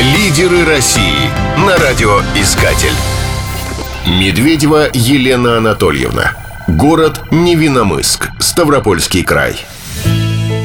Лидеры 0.00 0.64
России 0.64 1.30
на 1.56 1.76
радиоискатель. 1.76 2.88
Медведева 4.04 4.88
Елена 4.92 5.58
Анатольевна. 5.58 6.32
Город 6.66 7.20
Невиномыск, 7.30 8.30
Ставропольский 8.40 9.22
край. 9.22 9.54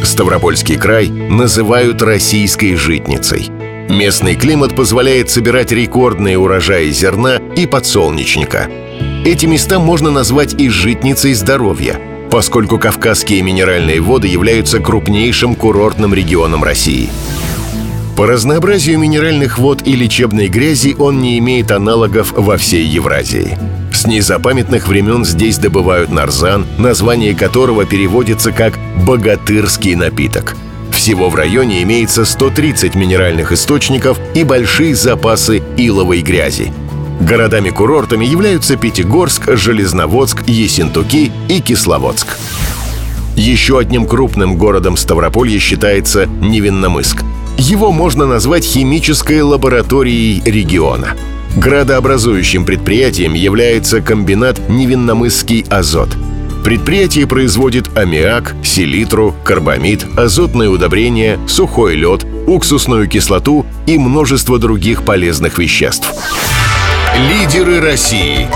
Ставропольский 0.03 0.77
край 0.77 1.09
называют 1.09 2.01
российской 2.01 2.73
житницей. 2.73 3.51
Местный 3.87 4.33
климат 4.33 4.75
позволяет 4.75 5.29
собирать 5.29 5.71
рекордные 5.71 6.39
урожаи 6.39 6.89
зерна 6.89 7.35
и 7.55 7.67
подсолнечника. 7.67 8.67
Эти 9.25 9.45
места 9.45 9.77
можно 9.77 10.09
назвать 10.09 10.55
и 10.55 10.69
житницей 10.69 11.35
здоровья, 11.35 12.01
поскольку 12.31 12.79
Кавказские 12.79 13.43
минеральные 13.43 14.01
воды 14.01 14.27
являются 14.27 14.79
крупнейшим 14.79 15.53
курортным 15.53 16.15
регионом 16.15 16.63
России– 16.63 17.11
по 18.19 18.27
разнообразию 18.27 18.99
минеральных 18.99 19.57
вод 19.57 19.87
и 19.87 19.95
лечебной 19.95 20.49
грязи 20.49 20.93
он 20.99 21.21
не 21.21 21.39
имеет 21.39 21.71
аналогов 21.71 22.33
во 22.35 22.57
всей 22.57 22.83
Евразии. 22.83 23.57
С 23.93 24.05
незапамятных 24.05 24.89
времен 24.89 25.23
здесь 25.23 25.57
добывают 25.57 26.11
нарзан, 26.11 26.65
название 26.77 27.33
которого 27.33 27.85
переводится 27.85 28.51
как 28.51 28.77
«богатырский 29.07 29.95
напиток». 29.95 30.57
Всего 30.91 31.29
в 31.29 31.35
районе 31.35 31.81
имеется 31.83 32.25
130 32.25 32.93
минеральных 32.93 33.53
источников 33.53 34.19
и 34.35 34.43
большие 34.43 34.95
запасы 34.95 35.63
иловой 35.77 36.19
грязи. 36.19 36.73
Городами-курортами 37.21 38.25
являются 38.25 38.75
Пятигорск, 38.75 39.55
Железноводск, 39.55 40.45
Ессентуки 40.45 41.31
и 41.47 41.61
Кисловодск. 41.61 42.35
Еще 43.37 43.79
одним 43.79 44.05
крупным 44.05 44.57
городом 44.57 44.97
Ставрополья 44.97 45.57
считается 45.57 46.25
Невинномыск. 46.25 47.23
Его 47.59 47.91
можно 47.91 48.25
назвать 48.25 48.63
химической 48.63 49.41
лабораторией 49.41 50.41
региона. 50.45 51.17
Градообразующим 51.57 52.63
предприятием 52.63 53.33
является 53.33 53.99
комбинат 53.99 54.69
«Невинномысский 54.69 55.65
азот». 55.69 56.07
Предприятие 56.63 57.27
производит 57.27 57.97
аммиак, 57.97 58.55
селитру, 58.63 59.35
карбамид, 59.43 60.05
азотные 60.17 60.69
удобрения, 60.69 61.37
сухой 61.49 61.95
лед, 61.95 62.25
уксусную 62.47 63.09
кислоту 63.09 63.65
и 63.85 63.97
множество 63.97 64.57
других 64.57 65.03
полезных 65.03 65.57
веществ. 65.57 66.13
Лидеры 67.17 67.81
России 67.81 68.47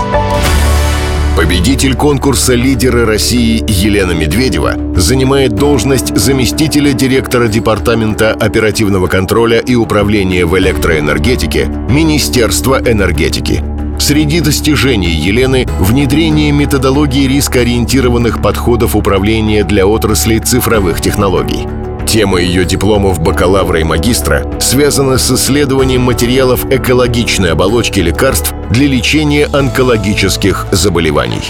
Победитель 1.54 1.94
конкурса 1.94 2.54
«Лидеры 2.54 3.04
России» 3.04 3.64
Елена 3.68 4.10
Медведева 4.10 4.74
занимает 4.96 5.54
должность 5.54 6.16
заместителя 6.16 6.92
директора 6.92 7.46
Департамента 7.46 8.32
оперативного 8.32 9.06
контроля 9.06 9.60
и 9.60 9.76
управления 9.76 10.46
в 10.46 10.58
электроэнергетике 10.58 11.66
Министерства 11.88 12.80
энергетики. 12.84 13.62
Среди 14.00 14.40
достижений 14.40 15.12
Елены– 15.12 15.68
внедрение 15.78 16.50
методологии 16.50 17.28
рискоориентированных 17.28 18.42
подходов 18.42 18.96
управления 18.96 19.62
для 19.62 19.86
отрасли 19.86 20.40
цифровых 20.40 21.00
технологий– 21.00 21.68
Тема 22.14 22.40
ее 22.40 22.64
дипломов 22.64 23.18
бакалавра 23.18 23.80
и 23.80 23.82
магистра 23.82 24.48
связана 24.60 25.18
с 25.18 25.32
исследованием 25.32 26.02
материалов 26.02 26.64
экологичной 26.70 27.50
оболочки 27.50 27.98
лекарств 27.98 28.54
для 28.70 28.86
лечения 28.86 29.46
онкологических 29.46 30.68
заболеваний. 30.70 31.42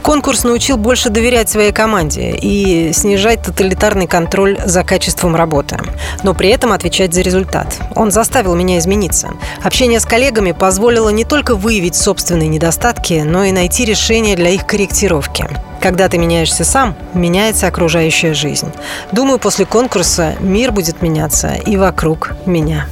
Конкурс 0.00 0.44
научил 0.44 0.78
больше 0.78 1.10
доверять 1.10 1.50
своей 1.50 1.72
команде 1.72 2.30
и 2.30 2.94
снижать 2.94 3.42
тоталитарный 3.42 4.06
контроль 4.06 4.58
за 4.64 4.82
качеством 4.82 5.36
работы, 5.36 5.76
но 6.22 6.32
при 6.32 6.48
этом 6.48 6.72
отвечать 6.72 7.12
за 7.12 7.20
результат. 7.20 7.78
Он 7.94 8.10
заставил 8.10 8.54
меня 8.54 8.78
измениться. 8.78 9.32
Общение 9.62 10.00
с 10.00 10.06
коллегами 10.06 10.52
позволило 10.52 11.10
не 11.10 11.24
только 11.26 11.54
выявить 11.54 11.96
собственные 11.96 12.48
недостатки, 12.48 13.22
но 13.26 13.44
и 13.44 13.52
найти 13.52 13.84
решение 13.84 14.36
для 14.36 14.48
их 14.48 14.66
корректировки. 14.66 15.46
Когда 15.82 16.08
ты 16.08 16.16
меняешься 16.16 16.64
сам, 16.64 16.94
меняется 17.12 17.66
окружающая 17.66 18.34
жизнь. 18.34 18.68
Думаю, 19.10 19.40
после 19.40 19.66
конкурса 19.66 20.36
мир 20.38 20.70
будет 20.70 21.02
меняться 21.02 21.54
и 21.66 21.76
вокруг 21.76 22.34
меня. 22.46 22.86